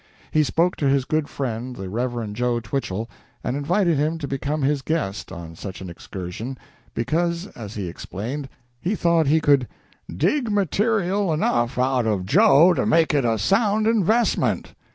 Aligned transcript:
He 0.31 0.41
spoke 0.43 0.75
to 0.77 0.89
his 0.89 1.05
good 1.05 1.29
friend, 1.29 1.75
the 1.75 1.87
Rev. 1.87 2.33
"Joe" 2.33 2.59
Twichell, 2.59 3.07
and 3.43 3.55
invited 3.55 3.99
him 3.99 4.17
to 4.17 4.27
become 4.27 4.63
his 4.63 4.81
guest 4.81 5.31
on 5.31 5.55
such 5.55 5.79
an 5.79 5.91
excursion, 5.91 6.57
because, 6.95 7.45
as 7.55 7.75
he 7.75 7.87
explained, 7.87 8.49
he 8.79 8.95
thought 8.95 9.27
he 9.27 9.39
could 9.39 9.67
"dig 10.11 10.49
material 10.49 11.31
enough 11.31 11.77
out 11.77 12.07
of 12.07 12.25
Joe 12.25 12.73
to 12.73 12.83
make 12.83 13.13
it 13.13 13.25
a 13.25 13.37
sound 13.37 13.85
investment." 13.85 14.73